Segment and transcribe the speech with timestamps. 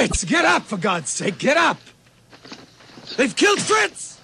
[0.00, 1.76] Fritz, get up, for God's sake, get up!
[3.18, 4.18] They've killed Fritz!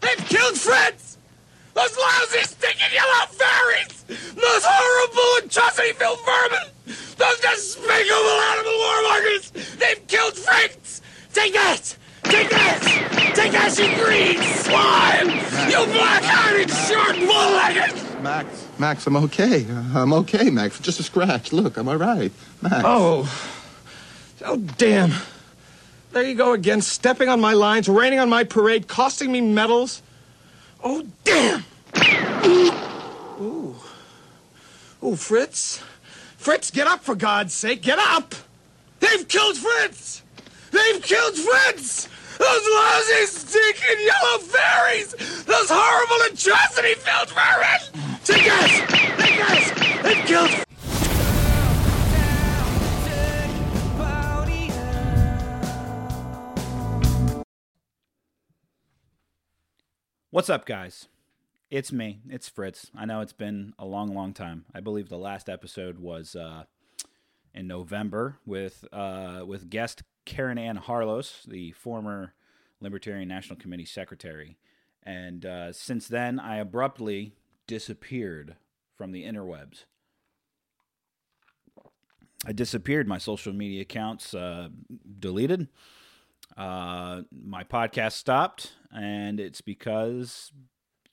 [0.00, 1.18] They've killed Fritz!
[1.74, 4.04] Those lousy, stinking yellow fairies!
[4.06, 6.68] Those horrible atrocity-filled vermin!
[7.16, 9.78] Those despicable animal warmongers!
[9.80, 11.02] They've killed Fritz!
[11.34, 11.96] Take that!
[12.22, 13.32] Take that!
[13.34, 15.30] Take that, you green slime!
[15.68, 18.22] You black-hearted, short, bull-legged!
[18.22, 19.66] Max, Max, I'm okay.
[19.94, 20.78] I'm okay, Max.
[20.78, 21.52] Just a scratch.
[21.52, 22.32] Look, I'm all right.
[22.62, 22.82] Max.
[22.84, 23.57] Oh.
[24.44, 25.12] Oh, damn.
[26.12, 30.02] There you go again, stepping on my lines, raining on my parade, costing me medals.
[30.82, 31.64] Oh, damn!
[33.40, 33.76] Ooh.
[35.02, 35.82] Ooh, Fritz.
[36.36, 38.34] Fritz, get up for God's sake, get up!
[39.00, 40.22] They've killed Fritz!
[40.70, 42.08] They've killed Fritz!
[42.38, 45.12] Those lousy, stinking yellow fairies!
[45.44, 48.20] Those horrible atrocity-filled vermin!
[48.24, 48.70] Take us!
[49.18, 50.02] Take us!
[50.02, 50.67] They've killed
[60.38, 61.08] What's up, guys?
[61.68, 62.20] It's me.
[62.28, 62.92] It's Fritz.
[62.96, 64.66] I know it's been a long, long time.
[64.72, 66.62] I believe the last episode was uh,
[67.52, 72.34] in November with uh, with guest Caryn Ann Harlos, the former
[72.80, 74.58] Libertarian National Committee secretary.
[75.02, 77.34] And uh, since then, I abruptly
[77.66, 78.54] disappeared
[78.96, 79.86] from the interwebs.
[82.46, 83.08] I disappeared.
[83.08, 84.68] My social media accounts uh,
[85.18, 85.66] deleted.
[86.56, 90.52] Uh, my podcast stopped, and it's because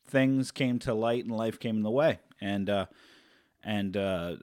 [0.08, 2.20] things came to light and life came in the way.
[2.42, 2.86] And uh,
[3.64, 4.36] and uh,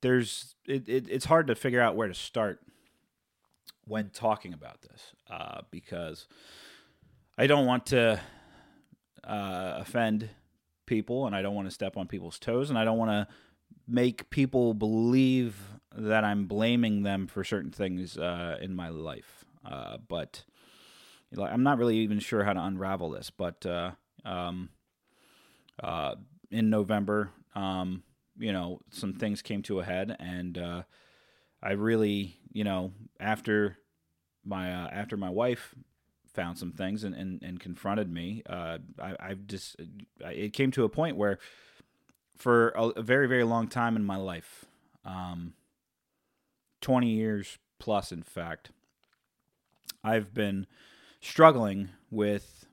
[0.00, 2.60] there's it, it, it's hard to figure out where to start
[3.86, 6.26] when talking about this uh, because
[7.38, 8.20] I don't want to
[9.24, 10.30] uh, offend
[10.86, 13.28] people and I don't want to step on people's toes and I don't want to
[13.86, 15.56] make people believe
[15.96, 19.44] that I'm blaming them for certain things uh, in my life.
[19.64, 19.98] Uh,
[21.32, 23.30] but I'm not really even sure how to unravel this.
[23.30, 23.92] But uh,
[24.24, 24.70] um,
[25.82, 26.16] uh,
[26.50, 28.02] in November, um,
[28.38, 30.82] you know, some things came to a head, and uh,
[31.62, 33.78] I really, you know, after
[34.44, 35.74] my uh, after my wife
[36.32, 39.76] found some things and, and, and confronted me, uh, I, I've just
[40.20, 41.38] it came to a point where
[42.36, 44.66] for a, a very very long time in my life,
[45.04, 45.54] um,
[46.80, 48.70] twenty years plus, in fact,
[50.04, 50.66] I've been
[51.26, 52.66] struggling with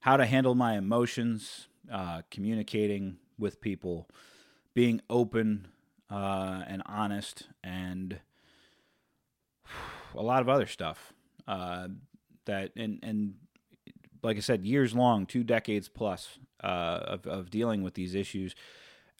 [0.00, 4.08] how to handle my emotions, uh, communicating with people,
[4.74, 5.68] being open
[6.10, 8.20] uh, and honest, and
[10.14, 11.12] a lot of other stuff
[11.46, 11.88] uh,
[12.46, 13.34] that and and
[14.22, 18.54] like I said, years long, two decades plus uh, of of dealing with these issues.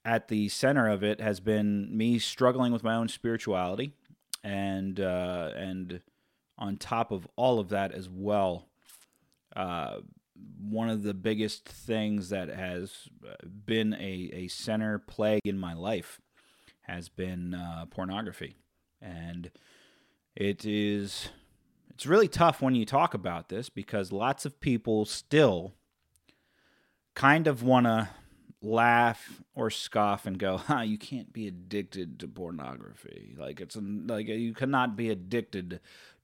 [0.02, 3.92] At the center of it has been me struggling with my own spirituality,
[4.42, 6.00] and uh, and
[6.60, 8.68] on top of all of that as well,
[9.56, 9.96] uh,
[10.60, 13.08] one of the biggest things that has
[13.66, 16.20] been a, a center plague in my life
[16.82, 18.56] has been uh, pornography.
[19.00, 19.50] And
[20.36, 21.30] it is
[21.90, 25.74] it's really tough when you talk about this because lots of people still
[27.14, 28.08] kind of want to
[28.62, 33.34] laugh or scoff and go, "Ha, you can't be addicted to pornography.
[33.38, 35.80] Like it's like you cannot be addicted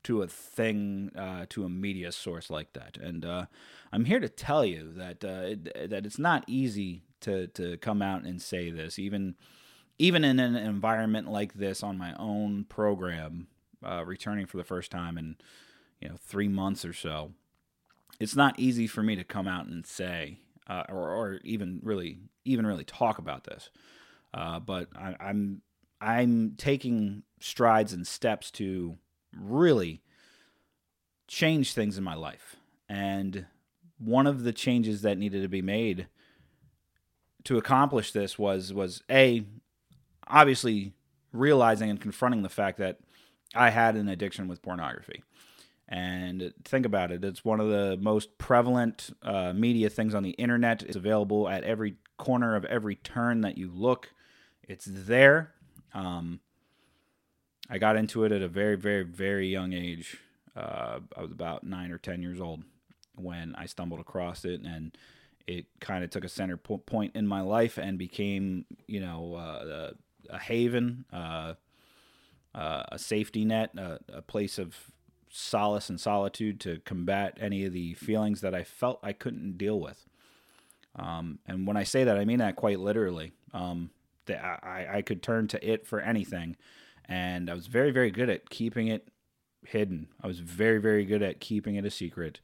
[0.07, 3.47] to a thing, uh, to a media source like that." And uh,
[3.93, 8.03] I'm here to tell you that uh, it, that it's not easy to to come
[8.03, 9.37] out and say this, even
[9.99, 13.49] even in an environment like this on my own program,
[13.85, 15.37] uh, returning for the first time in
[16.01, 17.33] you know three months or so.
[18.19, 22.19] It's not easy for me to come out and say uh, or, or even really
[22.45, 23.71] even really talk about this.
[24.35, 25.63] Uh, but I, I'm
[26.01, 28.97] I'm taking strides and steps to
[29.39, 30.03] really
[31.29, 32.57] change things in my life.
[32.89, 33.47] And
[33.99, 36.07] one of the changes that needed to be made
[37.45, 39.45] to accomplish this was was a
[40.27, 40.93] obviously
[41.33, 42.99] realizing and confronting the fact that
[43.55, 45.23] I had an addiction with pornography.
[45.89, 50.31] And think about it, it's one of the most prevalent uh, media things on the
[50.31, 50.83] internet.
[50.83, 54.11] It's available at every corner of every turn that you look.
[54.65, 55.53] It's there.
[55.95, 56.41] Um,
[57.69, 60.19] I got into it at a very, very, very young age.
[60.57, 62.63] Uh, I was about nine or 10 years old
[63.17, 64.97] when I stumbled across it, and
[65.47, 69.35] it kind of took a center po- point in my life and became, you know,
[69.35, 69.93] uh,
[70.31, 71.55] a, a, haven, uh,
[72.55, 74.77] uh a safety net, a, a place of
[75.29, 79.79] solace and solitude to combat any of the feelings that I felt I couldn't deal
[79.79, 80.07] with.
[80.95, 83.33] Um, and when I say that, I mean that quite literally.
[83.53, 83.91] Um,
[84.27, 86.57] that I, I could turn to it for anything,
[87.09, 89.09] and I was very, very good at keeping it
[89.65, 90.09] hidden.
[90.23, 92.41] I was very, very good at keeping it a secret.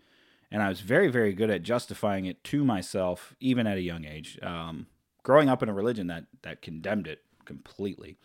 [0.50, 4.04] And I was very, very good at justifying it to myself, even at a young
[4.04, 4.38] age.
[4.42, 4.86] Um,
[5.22, 8.18] growing up in a religion that, that condemned it completely.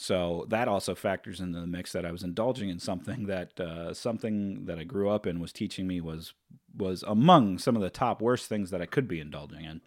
[0.00, 3.92] So that also factors into the mix that I was indulging in something that uh,
[3.92, 6.34] something that I grew up in was teaching me was
[6.76, 9.80] was among some of the top worst things that I could be indulging in,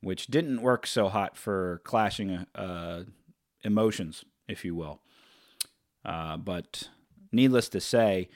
[0.00, 3.02] which didn't work so hot for clashing uh,
[3.62, 5.00] emotions, if you will.
[6.04, 6.88] Uh, but
[7.32, 8.28] needless to say,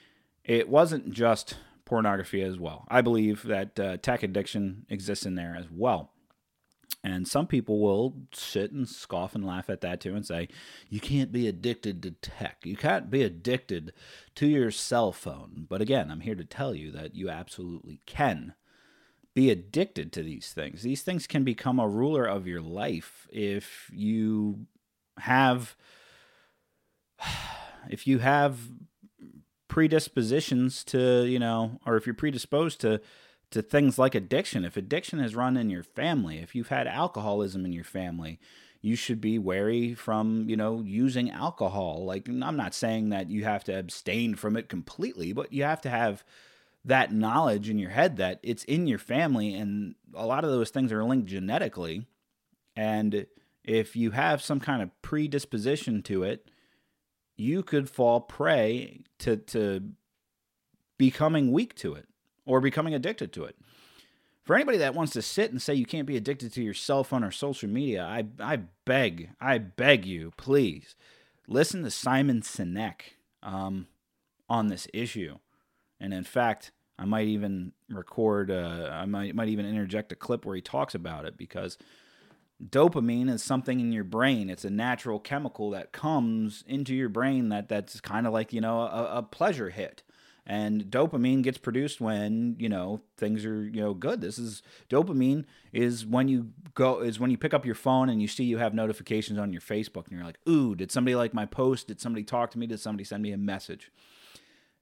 [0.44, 2.86] it wasn't just pornography as well.
[2.88, 6.12] I believe that uh, tech addiction exists in there as well.
[7.04, 10.48] And some people will sit and scoff and laugh at that too and say,
[10.88, 12.58] you can't be addicted to tech.
[12.64, 13.92] You can't be addicted
[14.34, 15.66] to your cell phone.
[15.68, 18.54] But again, I'm here to tell you that you absolutely can
[19.32, 20.82] be addicted to these things.
[20.82, 24.66] These things can become a ruler of your life if you
[25.20, 25.76] have
[27.90, 28.58] if you have
[29.68, 33.00] predispositions to, you know, or if you're predisposed to
[33.50, 34.64] to things like addiction.
[34.64, 38.38] If addiction has run in your family, if you've had alcoholism in your family,
[38.80, 42.04] you should be wary from, you know, using alcohol.
[42.04, 45.80] Like I'm not saying that you have to abstain from it completely, but you have
[45.82, 46.24] to have
[46.84, 50.70] that knowledge in your head that it's in your family and a lot of those
[50.70, 52.06] things are linked genetically.
[52.76, 53.26] And
[53.64, 56.50] if you have some kind of predisposition to it,
[57.38, 59.82] you could fall prey to to
[60.98, 62.06] becoming weak to it
[62.44, 63.56] or becoming addicted to it.
[64.44, 67.04] For anybody that wants to sit and say you can't be addicted to your cell
[67.04, 70.96] phone or social media, I, I beg, I beg you, please
[71.46, 73.00] listen to Simon Sinek
[73.42, 73.88] um,
[74.48, 75.36] on this issue.
[76.00, 80.46] And in fact, I might even record, uh, I might, might even interject a clip
[80.46, 81.76] where he talks about it because
[82.64, 84.50] dopamine is something in your brain.
[84.50, 88.60] It's a natural chemical that comes into your brain that that's kind of like, you
[88.60, 90.02] know, a, a pleasure hit.
[90.50, 94.22] And dopamine gets produced when you know things are you know good.
[94.22, 95.44] This is dopamine
[95.74, 98.56] is when you go is when you pick up your phone and you see you
[98.56, 101.88] have notifications on your facebook and you're like ooh did somebody like my post?
[101.88, 102.66] Did somebody talk to me?
[102.66, 103.92] Did somebody send me a message?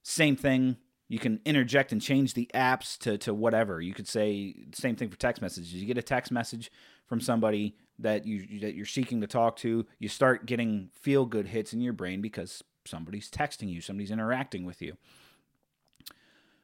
[0.03, 0.77] Same thing
[1.09, 5.09] you can interject and change the apps to, to whatever you could say same thing
[5.09, 6.71] for text messages you get a text message
[7.05, 11.47] from somebody that you that you're seeking to talk to you start getting feel good
[11.47, 14.97] hits in your brain because somebody's texting you somebody's interacting with you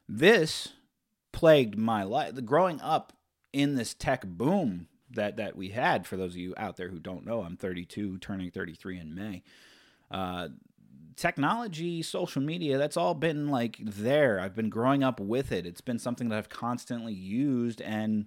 [0.08, 0.74] this
[1.32, 2.34] plagued my life.
[2.46, 3.12] Growing up
[3.52, 7.00] in this tech boom that that we had, for those of you out there who
[7.00, 9.44] don't know, I'm 32, turning 33 in May.
[10.10, 10.50] Uh,
[11.16, 14.40] technology, social media, that's all been like there.
[14.40, 15.66] I've been growing up with it.
[15.66, 18.26] It's been something that I've constantly used, and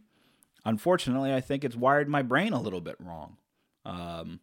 [0.64, 3.36] unfortunately, I think it's wired my brain a little bit wrong.
[3.84, 4.40] Um,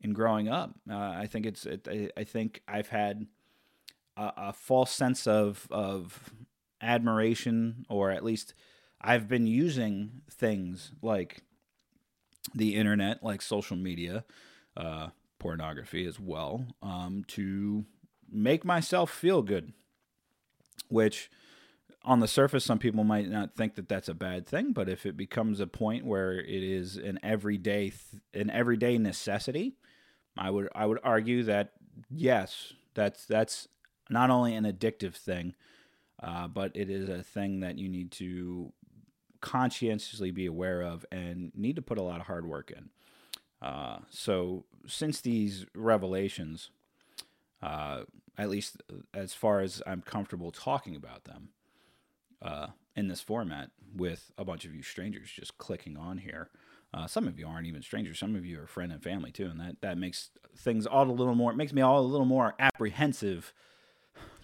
[0.00, 1.64] in growing up, uh, I think it's.
[1.64, 3.26] It, I think I've had
[4.16, 6.32] a, a false sense of of
[6.82, 8.54] admiration, or at least
[9.00, 11.42] I've been using things like
[12.54, 14.24] the internet, like social media,
[14.76, 15.08] uh,
[15.44, 17.84] pornography as well, um, to
[18.32, 19.74] make myself feel good.
[20.88, 21.30] Which,
[22.02, 25.04] on the surface, some people might not think that that's a bad thing, but if
[25.04, 29.76] it becomes a point where it is an everyday th- an everyday necessity,
[30.34, 31.72] I would I would argue that
[32.10, 33.68] yes, that's that's
[34.08, 35.54] not only an addictive thing,
[36.22, 38.72] uh, but it is a thing that you need to
[39.42, 42.88] conscientiously be aware of and need to put a lot of hard work in.
[43.62, 46.70] Uh, so, since these revelations,
[47.62, 48.02] uh,
[48.36, 48.82] at least
[49.14, 51.50] as far as I'm comfortable talking about them
[52.42, 56.50] uh, in this format with a bunch of you strangers just clicking on here,
[56.92, 58.18] uh, some of you aren't even strangers.
[58.18, 61.12] Some of you are friend and family too, and that that makes things all a
[61.12, 61.50] little more.
[61.50, 63.52] It makes me all a little more apprehensive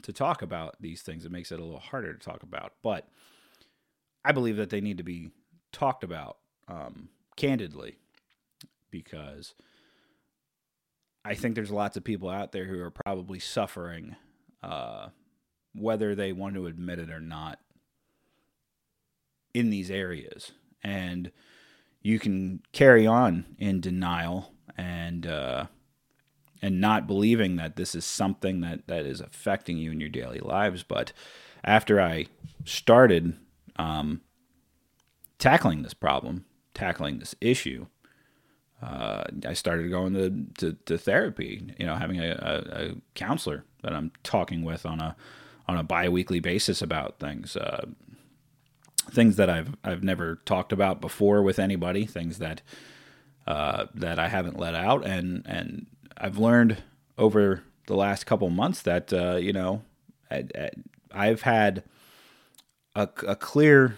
[0.02, 1.24] to talk about these things.
[1.24, 3.06] It makes it a little harder to talk about, but
[4.24, 5.30] I believe that they need to be
[5.72, 7.98] talked about um, candidly
[8.90, 9.54] because
[11.24, 14.16] I think there's lots of people out there who are probably suffering,
[14.62, 15.08] uh,
[15.74, 17.58] whether they want to admit it or not,
[19.52, 20.52] in these areas.
[20.82, 21.30] And
[22.02, 25.66] you can carry on in denial and uh,
[26.62, 30.40] and not believing that this is something that, that is affecting you in your daily
[30.40, 30.82] lives.
[30.82, 31.12] But
[31.64, 32.26] after I
[32.64, 33.36] started
[33.76, 34.20] um,
[35.38, 36.44] tackling this problem,
[36.74, 37.86] tackling this issue,
[38.82, 43.64] uh, I started going to, to, to, therapy, you know, having a, a, a, counselor
[43.82, 45.16] that I'm talking with on a
[45.68, 47.84] on a biweekly basis about things, uh,
[49.10, 52.62] things that I've I've never talked about before with anybody, things that
[53.46, 56.82] uh, that I haven't let out, and and I've learned
[57.18, 59.82] over the last couple months that uh, you know
[60.30, 60.70] I,
[61.12, 61.84] I've had
[62.94, 63.96] a, a clear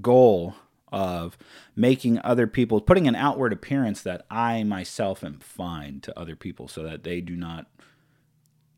[0.00, 0.56] goal
[0.92, 1.38] of
[1.74, 6.68] making other people putting an outward appearance that I myself am fine to other people
[6.68, 7.66] so that they do not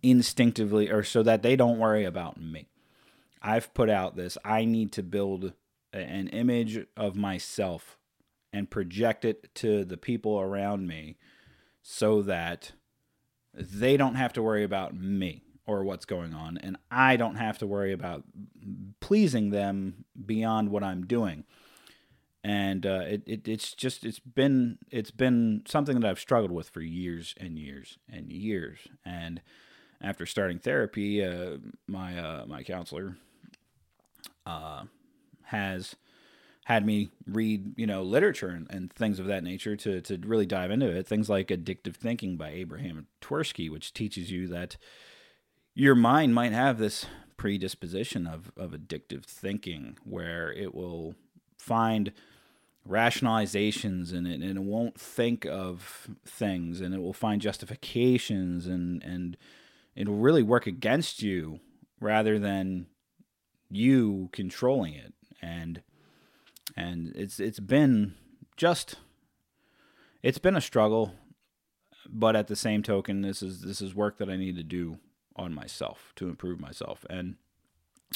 [0.02, 2.68] instinctively or so that they don't worry about me.
[3.42, 5.52] I've put out this I need to build
[5.92, 7.99] an image of myself
[8.52, 11.16] and project it to the people around me
[11.83, 12.73] so that
[13.52, 17.59] they don't have to worry about me or what's going on and I don't have
[17.59, 18.25] to worry about
[19.00, 21.44] pleasing them beyond what I'm doing
[22.44, 26.68] and uh, it, it it's just it's been it's been something that I've struggled with
[26.68, 28.80] for years and years and years.
[29.04, 29.40] And
[30.00, 31.56] after starting therapy, uh,
[31.88, 33.16] my uh, my counselor
[34.44, 34.82] uh,
[35.44, 35.96] has
[36.66, 40.46] had me read you know literature and, and, things of that nature to to really
[40.46, 41.06] dive into it.
[41.06, 44.76] Things like Addictive Thinking by Abraham Twerski, which teaches you that
[45.74, 47.06] your mind might have this
[47.38, 51.14] predisposition of of addictive thinking, where it will
[51.56, 52.12] find
[52.88, 59.02] rationalizations in it and it won't think of things and it will find justifications and
[59.02, 59.36] and
[59.96, 61.60] it'll really work against you
[62.00, 62.86] rather than
[63.70, 65.14] you controlling it.
[65.40, 65.82] And
[66.76, 68.14] and it's it's been
[68.56, 68.96] just
[70.22, 71.14] it's been a struggle
[72.08, 74.98] but at the same token this is this is work that I need to do
[75.36, 77.06] on myself to improve myself.
[77.08, 77.36] And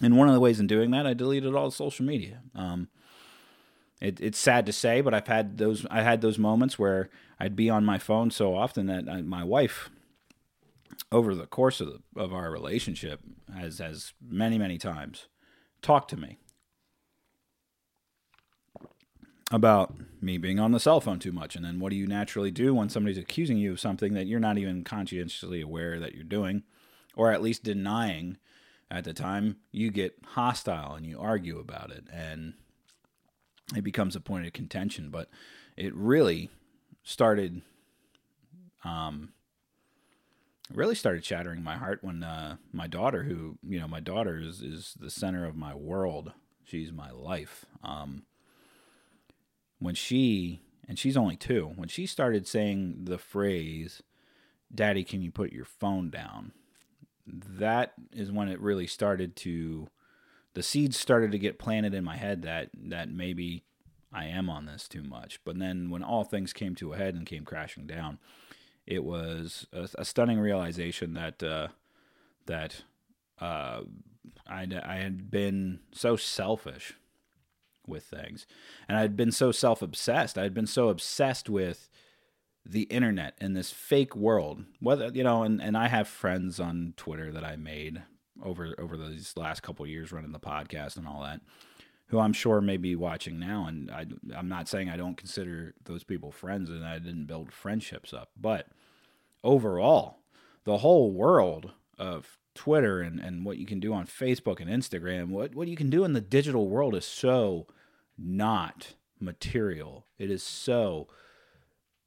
[0.02, 2.42] and one of the ways in doing that I deleted all social media.
[2.54, 2.88] Um,
[4.00, 7.57] it, it's sad to say, but I've had those I had those moments where I'd
[7.57, 9.90] be on my phone so often that I, my wife,
[11.11, 13.21] over the course of the, of our relationship,
[13.57, 15.26] has has many many times
[15.83, 16.38] talked to me
[19.50, 22.50] about me being on the cell phone too much, and then what do you naturally
[22.50, 26.25] do when somebody's accusing you of something that you're not even conscientiously aware that you're
[26.25, 26.62] doing,
[27.17, 28.37] or at least denying
[28.90, 29.57] at the time?
[29.73, 32.55] You get hostile and you argue about it, and
[33.76, 35.10] it becomes a point of contention.
[35.10, 35.28] But
[35.76, 36.50] it really
[37.02, 37.62] started,
[38.84, 39.32] um,
[40.72, 44.62] really started shattering my heart when uh, my daughter, who you know, my daughter is
[44.62, 46.32] is the center of my world.
[46.64, 47.64] She's my life.
[47.82, 48.25] Um,
[49.78, 54.02] when she and she's only two, when she started saying the phrase,
[54.75, 56.52] "Daddy, can you put your phone down?"
[57.26, 59.88] That is when it really started to
[60.58, 63.62] the seeds started to get planted in my head that that maybe
[64.12, 65.38] I am on this too much.
[65.44, 68.18] But then when all things came to a head and came crashing down,
[68.84, 71.68] it was a, a stunning realization that uh,
[72.46, 72.82] that
[73.40, 73.82] uh,
[74.48, 76.94] I I had been so selfish
[77.86, 78.44] with things,
[78.88, 80.36] and I had been so self obsessed.
[80.36, 81.88] I had been so obsessed with
[82.66, 84.64] the internet and this fake world.
[84.80, 88.02] Whether you know, and, and I have friends on Twitter that I made
[88.45, 91.40] over over these last couple years running the podcast and all that
[92.09, 93.66] who I'm sure may be watching now.
[93.66, 97.52] And I I'm not saying I don't consider those people friends and I didn't build
[97.52, 98.68] friendships up but
[99.45, 100.18] overall
[100.64, 105.28] the whole world of Twitter and, and what you can do on Facebook and Instagram
[105.28, 107.66] what what you can do in the digital world is so
[108.16, 110.07] not material.
[110.18, 111.09] It is so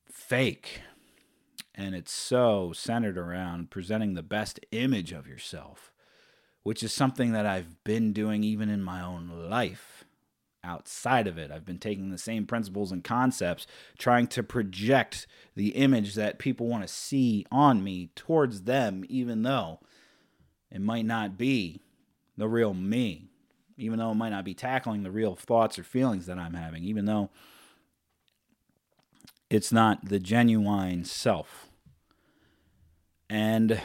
[0.05, 0.81] fake
[1.73, 5.90] and it's so centered around presenting the best image of yourself
[6.63, 10.05] which is something that I've been doing even in my own life.
[10.63, 13.65] Outside of it, I've been taking the same principles and concepts,
[13.97, 15.25] trying to project
[15.55, 19.79] the image that people want to see on me towards them, even though
[20.69, 21.81] it might not be
[22.37, 23.31] the real me,
[23.75, 26.83] even though it might not be tackling the real thoughts or feelings that I'm having,
[26.83, 27.31] even though
[29.49, 31.67] it's not the genuine self.
[33.29, 33.81] And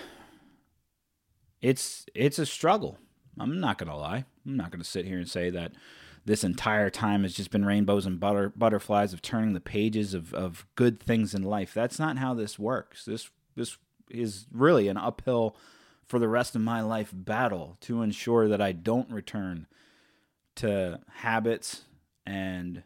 [1.61, 2.99] it's it's a struggle.
[3.39, 4.25] I'm not gonna lie.
[4.47, 5.73] I'm not gonna sit here and say that
[6.25, 10.35] this entire time has just been rainbows and butter, butterflies of turning the pages of,
[10.35, 11.73] of good things in life.
[11.73, 13.05] That's not how this works.
[13.05, 13.79] This this
[14.11, 15.57] is really an uphill
[16.07, 19.67] for the rest of my life battle to ensure that I don't return
[20.57, 21.83] to habits
[22.25, 22.83] and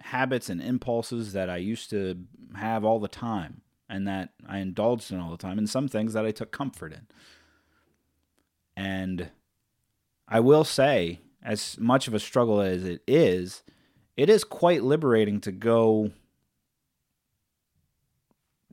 [0.00, 2.24] habits and impulses that I used to
[2.56, 6.12] have all the time and that I indulged in all the time, and some things
[6.14, 7.06] that I took comfort in.
[8.76, 9.30] And
[10.28, 13.62] I will say, as much of a struggle as it is,
[14.16, 16.12] it is quite liberating to go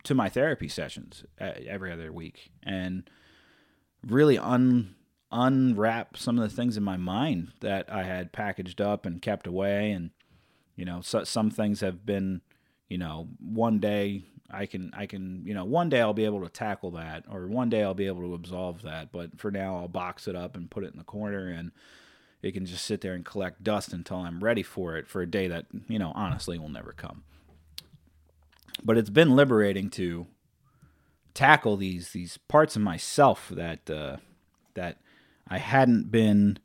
[0.04, 3.10] to my therapy sessions uh, every other week and
[4.06, 4.96] really un
[5.30, 9.46] unwrap some of the things in my mind that I had packaged up and kept
[9.46, 10.12] away and
[10.78, 12.40] you know so, some things have been
[12.88, 16.44] you know one day I can I can you know one day I'll be able
[16.44, 19.12] to tackle that or one day I'll be able to absolve that.
[19.12, 21.72] But for now I'll box it up and put it in the corner and
[22.42, 25.30] it can just sit there and collect dust until I'm ready for it for a
[25.30, 27.24] day that you know honestly will never come.
[28.84, 30.27] But it's been liberating to
[31.34, 34.18] tackle these these parts of myself that uh,
[34.74, 34.98] that
[35.48, 36.60] I hadn't been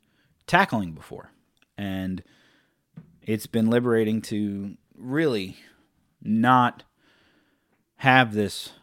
[0.47, 1.31] tackling before.
[1.77, 2.23] And
[3.21, 5.57] it's been liberating to really
[6.21, 6.83] not
[8.03, 8.73] have this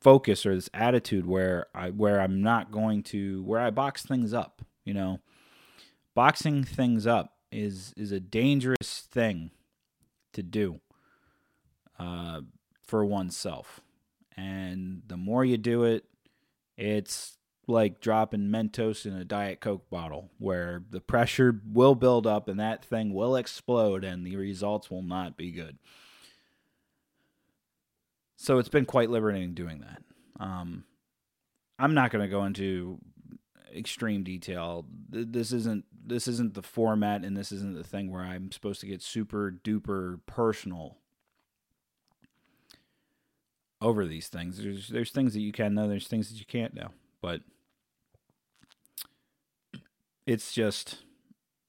[0.00, 4.32] focus or this attitude where I where I'm not going to where I box things
[4.32, 5.18] up, you know.
[6.14, 9.50] Boxing things up is is a dangerous thing
[10.32, 10.80] to do
[11.98, 12.42] uh,
[12.86, 13.80] for oneself.
[14.36, 16.04] And the more you do it,
[16.76, 17.36] it's
[17.66, 22.60] like dropping Mentos in a Diet Coke bottle, where the pressure will build up and
[22.60, 25.78] that thing will explode, and the results will not be good.
[28.42, 30.02] So it's been quite liberating doing that.
[30.40, 30.82] Um,
[31.78, 32.98] I'm not going to go into
[33.72, 34.84] extreme detail.
[35.08, 38.88] This isn't this isn't the format, and this isn't the thing where I'm supposed to
[38.88, 40.96] get super duper personal
[43.80, 44.58] over these things.
[44.58, 45.86] There's there's things that you can know.
[45.86, 46.88] There's things that you can't know,
[47.20, 47.42] but
[50.26, 50.98] it's just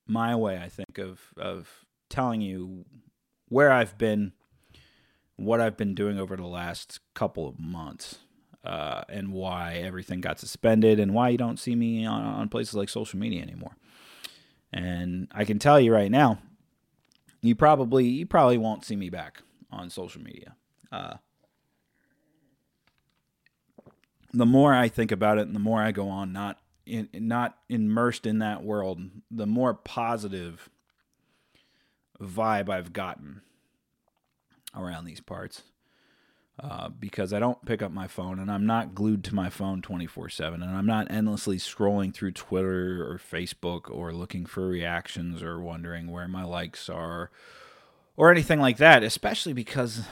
[0.08, 2.86] my way, I think, of of telling you
[3.48, 4.34] where I've been
[5.46, 8.20] what I've been doing over the last couple of months
[8.64, 12.76] uh, and why everything got suspended and why you don't see me on, on places
[12.76, 13.76] like social media anymore.
[14.72, 16.40] And I can tell you right now,
[17.42, 20.56] you probably you probably won't see me back on social media.
[20.92, 21.16] Uh,
[24.34, 27.58] the more I think about it, and the more I go on not in, not
[27.70, 30.70] immersed in that world, the more positive
[32.20, 33.42] vibe I've gotten
[34.76, 35.64] around these parts.
[36.60, 39.82] Uh, because I don't pick up my phone and I'm not glued to my phone
[39.82, 45.42] 24 7 and I'm not endlessly scrolling through Twitter or Facebook or looking for reactions
[45.42, 47.32] or wondering where my likes are
[48.16, 50.04] or anything like that, especially because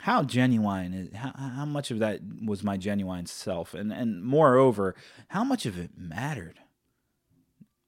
[0.00, 3.72] how genuine is how, how much of that was my genuine self?
[3.72, 4.96] And and moreover
[5.28, 6.58] how much of it mattered?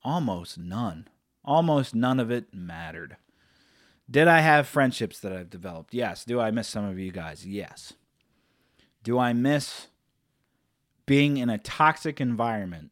[0.05, 1.09] Almost none.
[1.44, 3.16] Almost none of it mattered
[4.11, 5.94] did I have friendships that I've developed?
[5.94, 6.25] Yes.
[6.25, 7.46] Do I miss some of you guys?
[7.46, 7.92] Yes.
[9.03, 9.87] Do I miss
[11.07, 12.90] being in a toxic environment?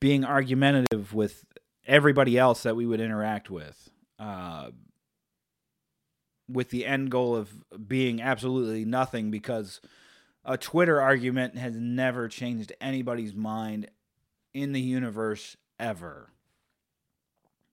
[0.00, 1.44] Being argumentative with
[1.86, 3.90] everybody else that we would interact with?
[4.18, 4.70] Uh,
[6.48, 7.52] with the end goal of
[7.88, 9.80] being absolutely nothing because
[10.44, 13.88] a Twitter argument has never changed anybody's mind
[14.52, 16.30] in the universe ever.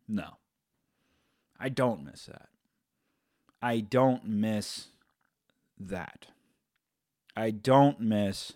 [0.08, 0.39] No.
[1.60, 2.50] I don't miss that.
[3.62, 4.88] I don't miss
[5.78, 6.28] that.
[7.36, 8.54] I don't miss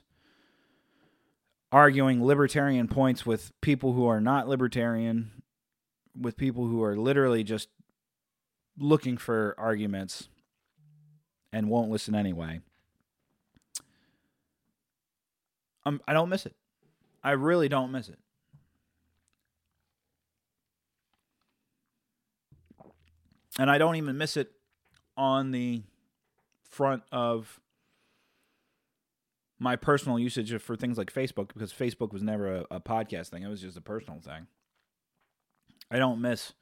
[1.72, 5.32] arguing libertarian points with people who are not libertarian,
[6.20, 7.68] with people who are literally just
[8.78, 10.30] looking for arguments
[11.52, 12.60] and won't listen anyway.
[15.86, 16.56] Um, I don't miss it.
[17.24, 18.20] I really don't miss it.
[23.60, 24.52] And I don't even miss it
[25.16, 25.84] on the
[26.70, 27.60] front of
[29.60, 33.44] my personal usage for things like Facebook because Facebook was never a, a, podcast thing.
[33.44, 34.48] It was just a personal thing.
[35.90, 36.54] I don't miss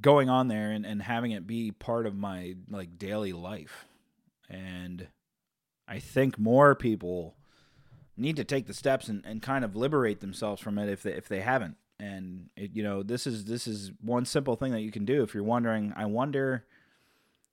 [0.00, 3.86] going on there and, and having it be part of my like daily life.
[4.48, 5.08] And
[5.88, 7.34] I think more people
[8.16, 11.12] need to take the steps and, and kind of liberate themselves from it if they
[11.12, 14.82] if they haven't and it, you know this is this is one simple thing that
[14.82, 16.64] you can do if you're wondering i wonder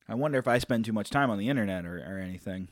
[0.08, 2.67] i wonder if i spend too much time on the internet or, or anything.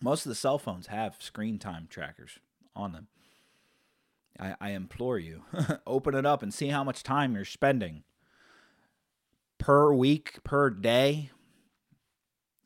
[0.00, 2.38] Most of the cell phones have screen time trackers
[2.74, 3.08] on them.
[4.40, 5.42] I, I implore you
[5.86, 8.02] open it up and see how much time you're spending
[9.58, 11.30] per week per day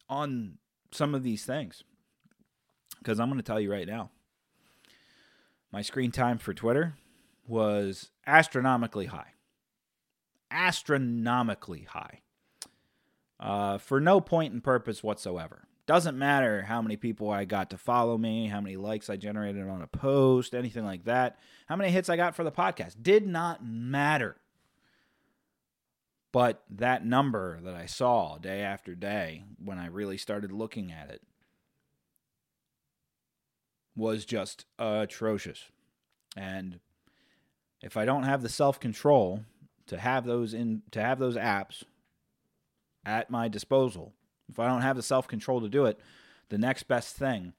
[0.08, 0.58] on
[0.92, 1.82] some of these things.
[2.98, 4.10] Because i'm going to tell you right now
[5.70, 6.94] my screen time for twitter
[7.48, 9.32] was astronomically high.
[10.50, 12.20] Astronomically high.
[13.38, 15.68] Uh, for no point and purpose whatsoever.
[15.86, 19.68] Doesn't matter how many people I got to follow me, how many likes I generated
[19.68, 22.96] on a post, anything like that, how many hits I got for the podcast.
[23.02, 24.36] Did not matter.
[26.32, 31.10] But that number that I saw day after day when I really started looking at
[31.10, 31.22] it
[33.94, 35.70] was just atrocious.
[36.36, 36.80] And
[37.82, 39.44] if I don't have the self control
[39.86, 41.84] to have those in to have those apps
[43.04, 44.12] at my disposal.
[44.48, 45.98] If I don't have the self control to do it,
[46.48, 47.52] the next best thing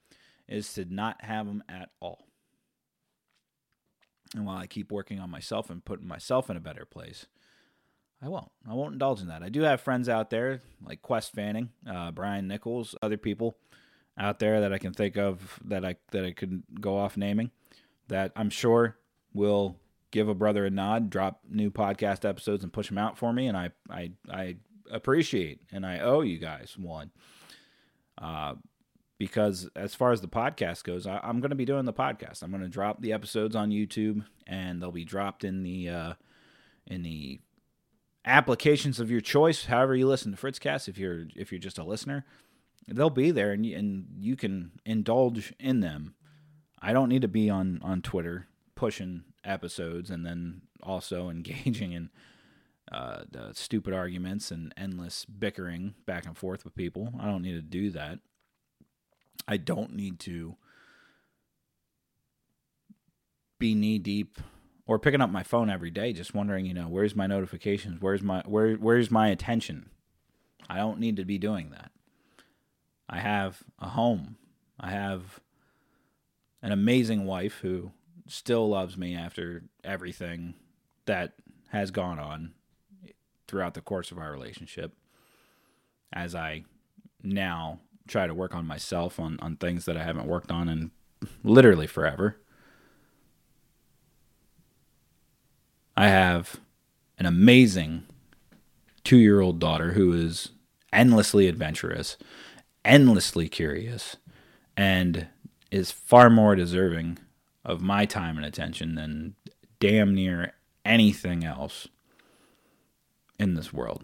[0.47, 2.27] is to not have them at all.
[4.35, 7.27] And while I keep working on myself and putting myself in a better place,
[8.21, 8.51] I won't.
[8.67, 9.43] I won't indulge in that.
[9.43, 13.57] I do have friends out there like Quest Fanning, uh, Brian Nichols, other people
[14.17, 17.51] out there that I can think of that I that I could go off naming
[18.07, 18.97] that I'm sure
[19.33, 19.77] will
[20.17, 23.47] give a brother a nod, drop new podcast episodes, and push them out for me.
[23.47, 24.55] And I I I
[24.91, 27.11] appreciate and I owe you guys one.
[28.19, 28.55] Uh,
[29.19, 32.41] because as far as the podcast goes, I, am going to be doing the podcast.
[32.41, 36.13] I'm going to drop the episodes on YouTube, and they'll be dropped in the uh,
[36.87, 37.39] in the
[38.25, 39.65] applications of your choice.
[39.65, 42.25] However, you listen to Fritzcast, if you're if you're just a listener,
[42.87, 46.15] they'll be there, and and you can indulge in them.
[46.79, 52.09] I don't need to be on on Twitter pushing episodes and then also engaging in
[52.91, 57.13] uh, the stupid arguments and endless bickering back and forth with people.
[57.19, 58.19] I don't need to do that.
[59.47, 60.55] I don't need to
[63.59, 64.39] be knee deep
[64.85, 68.01] or picking up my phone every day just wondering, you know, where's my notifications?
[68.01, 69.89] Where's my where where's my attention?
[70.69, 71.91] I don't need to be doing that.
[73.09, 74.37] I have a home.
[74.79, 75.39] I have
[76.61, 77.91] an amazing wife who
[78.27, 80.53] still loves me after everything
[81.05, 81.33] that
[81.69, 82.53] has gone on
[83.47, 84.93] throughout the course of our relationship.
[86.13, 86.63] As I
[87.23, 90.91] now try to work on myself on, on things that I haven't worked on in
[91.43, 92.37] literally forever.
[95.95, 96.59] I have
[97.17, 98.03] an amazing
[99.03, 100.49] two year old daughter who is
[100.93, 102.17] endlessly adventurous,
[102.85, 104.17] endlessly curious,
[104.75, 105.27] and
[105.71, 107.17] is far more deserving
[107.67, 109.35] of my time and attention than
[109.79, 110.53] damn near
[110.83, 111.87] anything else
[113.39, 114.03] in this world.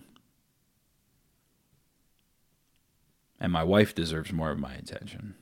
[3.43, 5.35] and my wife deserves more of my attention.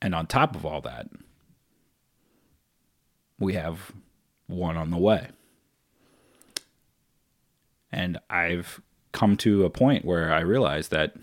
[0.00, 1.08] And on top of all that,
[3.38, 3.92] we have
[4.46, 5.28] one on the way.
[7.92, 8.80] And I've
[9.12, 11.14] come to a point where I realize that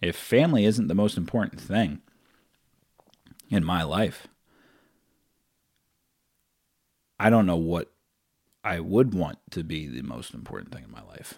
[0.00, 2.00] if family isn't the most important thing
[3.52, 4.26] in my life,
[7.20, 7.92] I don't know what
[8.64, 11.34] I would want to be the most important thing in my life.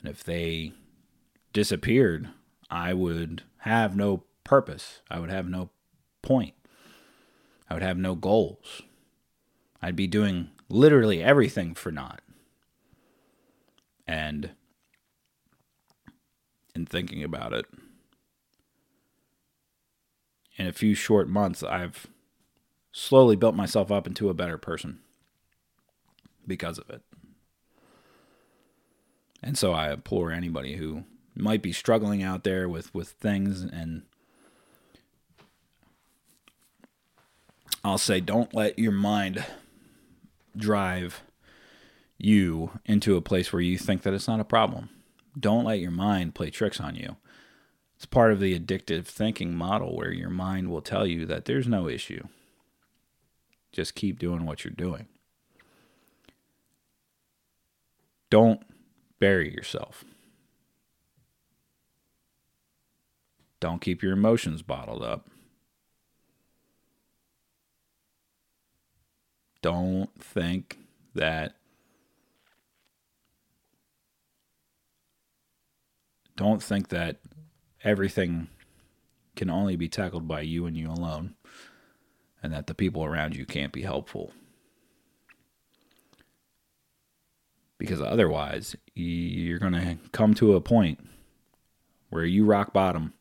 [0.00, 0.72] And if they
[1.52, 2.30] disappeared,
[2.70, 5.02] I would have no purpose.
[5.10, 5.68] I would have no
[6.22, 6.54] point.
[7.68, 8.80] I would have no goals.
[9.82, 12.22] I'd be doing literally everything for naught.
[14.06, 14.52] And
[16.74, 17.66] in thinking about it,
[20.56, 22.06] in a few short months, I've
[22.92, 25.00] slowly built myself up into a better person
[26.46, 27.02] because of it.
[29.42, 34.02] And so I implore anybody who might be struggling out there with, with things and
[37.84, 39.44] I'll say don't let your mind
[40.56, 41.22] drive
[42.18, 44.90] you into a place where you think that it's not a problem.
[45.38, 47.16] Don't let your mind play tricks on you.
[48.02, 51.68] It's part of the addictive thinking model where your mind will tell you that there's
[51.68, 52.26] no issue.
[53.70, 55.06] Just keep doing what you're doing.
[58.28, 58.60] Don't
[59.20, 60.02] bury yourself.
[63.60, 65.28] Don't keep your emotions bottled up.
[69.60, 70.76] Don't think
[71.14, 71.54] that
[76.34, 77.18] don't think that
[77.84, 78.48] everything
[79.36, 81.34] can only be tackled by you and you alone
[82.42, 84.32] and that the people around you can't be helpful.
[87.82, 91.04] because otherwise you're going to come to a point
[92.10, 93.12] where you rock bottom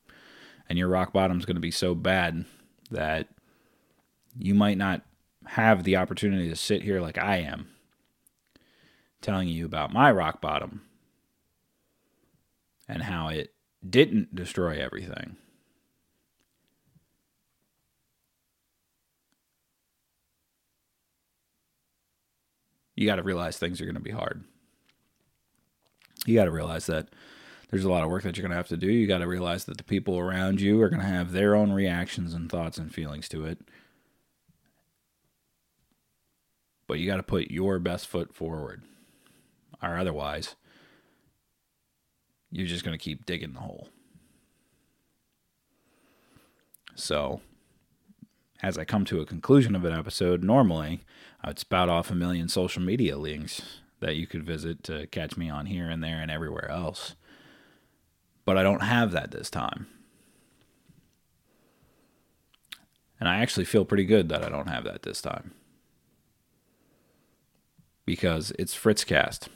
[0.69, 2.45] and your rock bottom is going to be so bad
[2.91, 3.27] that
[4.37, 5.01] you might not
[5.47, 7.69] have the opportunity to sit here like I am
[9.19, 10.83] telling you about my rock bottom
[12.87, 13.50] and how it
[13.87, 15.37] didn't destroy everything.
[22.95, 24.43] You got to realize things are going to be hard
[26.25, 27.09] you got to realize that
[27.69, 28.91] there's a lot of work that you're going to have to do.
[28.91, 31.71] You got to realize that the people around you are going to have their own
[31.71, 33.59] reactions and thoughts and feelings to it.
[36.87, 38.83] But you got to put your best foot forward,
[39.81, 40.55] or otherwise,
[42.51, 43.89] you're just going to keep digging the hole.
[46.95, 47.41] So,
[48.61, 51.01] as I come to a conclusion of an episode, normally
[51.41, 53.61] I would spout off a million social media links
[54.01, 57.15] that you could visit to catch me on here and there and everywhere else.
[58.45, 59.87] But I don't have that this time.
[63.19, 65.51] And I actually feel pretty good that I don't have that this time.
[68.03, 69.47] Because it's Fritzcast.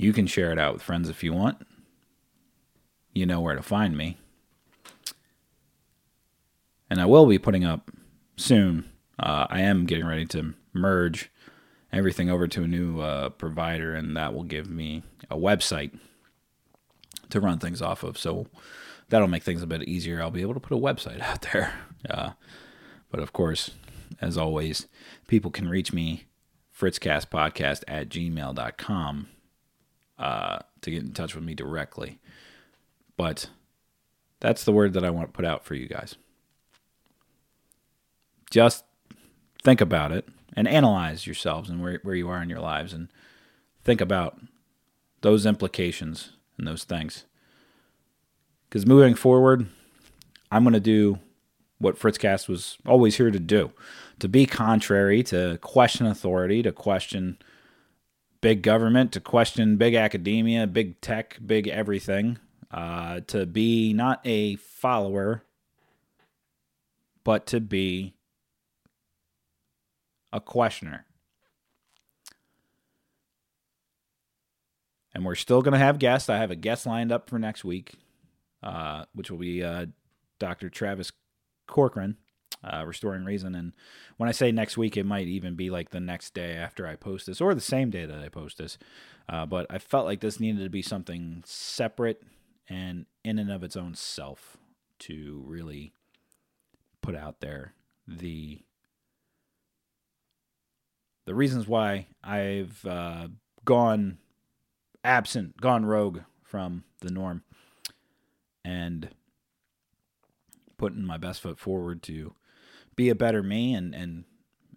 [0.00, 1.58] You can share it out with friends if you want.
[3.12, 4.16] You know where to find me.
[6.88, 7.90] And I will be putting up
[8.34, 8.90] soon.
[9.18, 11.30] Uh, I am getting ready to merge
[11.92, 15.92] everything over to a new uh, provider, and that will give me a website
[17.28, 18.16] to run things off of.
[18.16, 18.46] So
[19.10, 20.22] that'll make things a bit easier.
[20.22, 21.74] I'll be able to put a website out there.
[22.08, 22.30] Uh,
[23.10, 23.72] but of course,
[24.18, 24.88] as always,
[25.28, 26.24] people can reach me,
[26.74, 29.28] fritzcastpodcast at gmail.com,
[30.20, 32.18] uh, to get in touch with me directly.
[33.16, 33.48] But
[34.38, 36.14] that's the word that I want to put out for you guys.
[38.50, 38.84] Just
[39.62, 43.08] think about it and analyze yourselves and where, where you are in your lives and
[43.82, 44.38] think about
[45.22, 47.24] those implications and those things.
[48.68, 49.66] Because moving forward,
[50.50, 51.18] I'm going to do
[51.78, 53.72] what Fritzcast was always here to do
[54.18, 57.38] to be contrary, to question authority, to question
[58.40, 62.38] big government, to question big academia, big tech, big everything,
[62.70, 65.44] uh, to be not a follower,
[67.24, 68.14] but to be
[70.32, 71.06] a questioner.
[75.12, 76.28] And we're still going to have guests.
[76.30, 77.94] I have a guest lined up for next week,
[78.62, 79.86] uh, which will be uh,
[80.38, 80.70] Dr.
[80.70, 81.10] Travis
[81.66, 82.16] Corcoran,
[82.64, 83.54] uh, Restoring Reason.
[83.54, 83.72] And
[84.16, 86.96] when I say next week, it might even be like the next day after I
[86.96, 88.78] post this or the same day that I post this.
[89.28, 92.22] Uh, but I felt like this needed to be something separate
[92.68, 94.56] and in and of its own self
[95.00, 95.92] to really
[97.00, 97.74] put out there
[98.06, 98.62] the
[101.26, 103.28] the reasons why I've uh,
[103.64, 104.18] gone
[105.04, 107.42] absent, gone rogue from the norm,
[108.64, 109.10] and
[110.76, 112.34] putting my best foot forward to
[112.96, 114.24] be a better me and and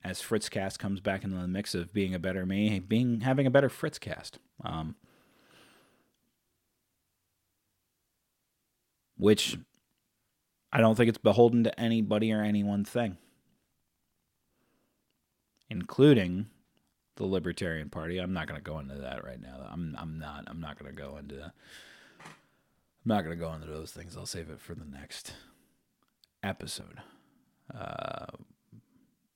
[0.03, 3.51] as Fritzcast comes back into the mix of being a better me, being having a
[3.51, 4.33] better Fritzcast.
[4.63, 4.95] Um,
[9.17, 9.57] which
[10.71, 13.17] I don't think it's beholden to anybody or any one thing,
[15.69, 16.47] including
[17.15, 18.17] the Libertarian Party.
[18.17, 19.67] I'm not going to go into that right now.
[19.71, 20.45] I'm I'm not.
[20.47, 21.41] I'm not going to go into.
[21.45, 21.51] I'm
[23.05, 24.17] not going to go into those things.
[24.17, 25.33] I'll save it for the next
[26.41, 26.99] episode
[27.73, 28.25] uh,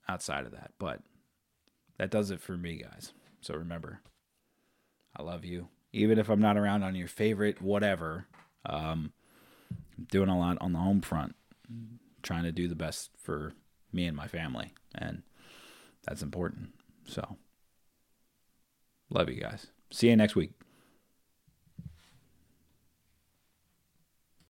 [0.07, 0.71] outside of that.
[0.79, 1.01] But
[1.97, 3.13] that does it for me, guys.
[3.41, 4.01] So remember,
[5.15, 5.67] I love you.
[5.93, 8.27] Even if I'm not around on your favorite whatever,
[8.65, 9.13] um,
[10.11, 11.35] doing a lot on the home front,
[12.21, 13.53] trying to do the best for
[13.91, 14.73] me and my family.
[14.93, 15.23] And
[16.05, 16.69] that's important.
[17.05, 17.37] So,
[19.09, 19.67] love you guys.
[19.91, 20.56] See you next week.